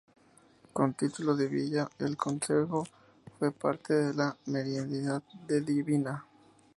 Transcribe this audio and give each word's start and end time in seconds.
Con 0.73 0.95
título 0.95 1.35
de 1.35 1.47
Villa, 1.47 1.87
el 1.99 2.17
concejo 2.17 2.85
fue 3.37 3.51
parte 3.51 3.93
de 3.93 4.15
la 4.15 4.35
Merindad 4.47 5.21
de 5.47 5.61
Divina. 5.61 6.25